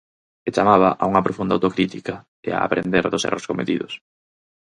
[0.47, 2.15] E chamaba a unha profunda autocrítica
[2.47, 3.91] e a aprender dos erros cometidos.